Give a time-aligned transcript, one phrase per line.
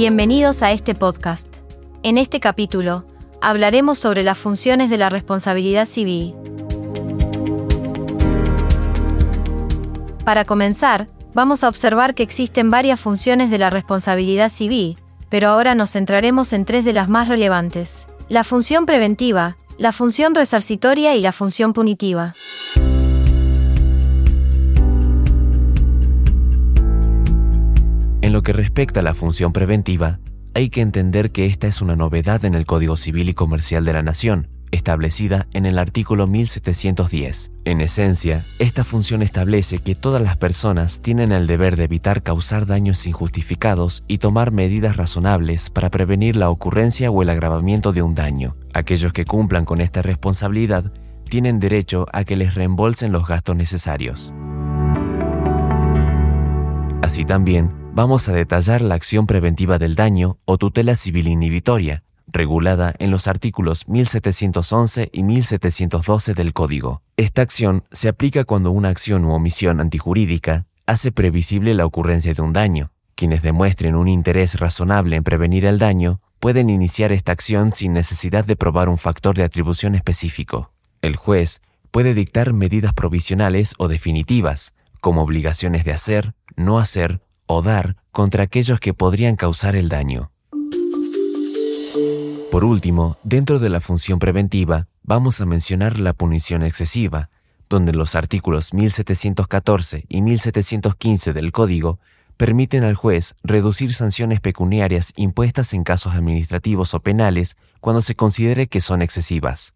[0.00, 1.48] Bienvenidos a este podcast.
[2.04, 3.04] En este capítulo,
[3.40, 6.36] hablaremos sobre las funciones de la responsabilidad civil.
[10.24, 15.00] Para comenzar, vamos a observar que existen varias funciones de la responsabilidad civil,
[15.30, 18.06] pero ahora nos centraremos en tres de las más relevantes.
[18.28, 22.34] La función preventiva, la función resarcitoria y la función punitiva.
[28.38, 30.20] Lo que respecta a la función preventiva,
[30.54, 33.92] hay que entender que esta es una novedad en el Código Civil y Comercial de
[33.92, 37.50] la Nación, establecida en el artículo 1710.
[37.64, 42.66] En esencia, esta función establece que todas las personas tienen el deber de evitar causar
[42.66, 48.14] daños injustificados y tomar medidas razonables para prevenir la ocurrencia o el agravamiento de un
[48.14, 48.54] daño.
[48.72, 50.92] Aquellos que cumplan con esta responsabilidad
[51.28, 54.32] tienen derecho a que les reembolsen los gastos necesarios.
[57.02, 62.94] Así también, vamos a detallar la acción preventiva del daño o tutela civil inhibitoria, regulada
[62.98, 67.02] en los artículos 1711 y 1712 del Código.
[67.16, 72.42] Esta acción se aplica cuando una acción u omisión antijurídica hace previsible la ocurrencia de
[72.42, 72.90] un daño.
[73.14, 78.44] Quienes demuestren un interés razonable en prevenir el daño pueden iniciar esta acción sin necesidad
[78.46, 80.72] de probar un factor de atribución específico.
[81.02, 87.62] El juez puede dictar medidas provisionales o definitivas, como obligaciones de hacer, no hacer o
[87.62, 90.30] dar contra aquellos que podrían causar el daño.
[92.52, 97.30] Por último, dentro de la función preventiva, vamos a mencionar la punición excesiva,
[97.68, 101.98] donde los artículos 1714 y 1715 del Código
[102.36, 108.68] permiten al juez reducir sanciones pecuniarias impuestas en casos administrativos o penales cuando se considere
[108.68, 109.74] que son excesivas.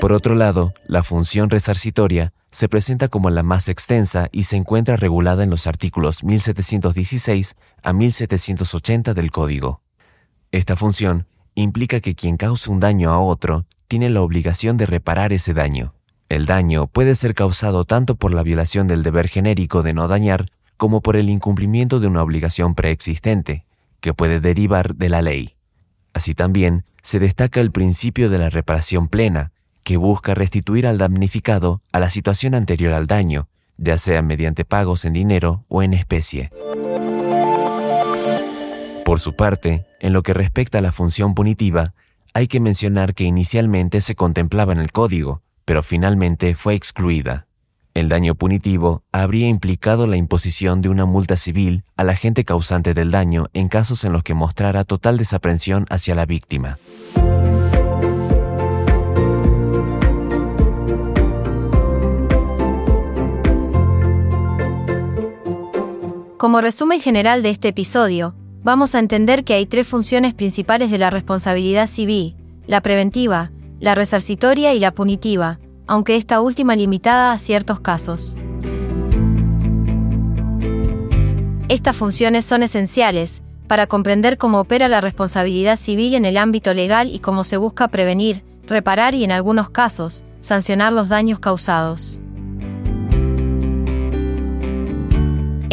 [0.00, 4.96] Por otro lado, la función resarcitoria se presenta como la más extensa y se encuentra
[4.96, 9.82] regulada en los artículos 1716 a 1780 del Código.
[10.50, 15.32] Esta función implica que quien cause un daño a otro tiene la obligación de reparar
[15.32, 15.94] ese daño.
[16.28, 20.50] El daño puede ser causado tanto por la violación del deber genérico de no dañar
[20.76, 23.66] como por el incumplimiento de una obligación preexistente,
[24.00, 25.56] que puede derivar de la ley.
[26.14, 29.52] Así también se destaca el principio de la reparación plena,
[29.88, 35.06] que busca restituir al damnificado a la situación anterior al daño, ya sea mediante pagos
[35.06, 36.50] en dinero o en especie.
[39.06, 41.94] Por su parte, en lo que respecta a la función punitiva,
[42.34, 47.46] hay que mencionar que inicialmente se contemplaba en el código, pero finalmente fue excluida.
[47.94, 53.10] El daño punitivo habría implicado la imposición de una multa civil al agente causante del
[53.10, 56.76] daño en casos en los que mostrara total desaprensión hacia la víctima.
[66.38, 68.32] Como resumen general de este episodio,
[68.62, 72.36] vamos a entender que hay tres funciones principales de la responsabilidad civil,
[72.68, 73.50] la preventiva,
[73.80, 78.36] la resarcitoria y la punitiva, aunque esta última limitada a ciertos casos.
[81.68, 87.12] Estas funciones son esenciales para comprender cómo opera la responsabilidad civil en el ámbito legal
[87.12, 92.20] y cómo se busca prevenir, reparar y en algunos casos, sancionar los daños causados.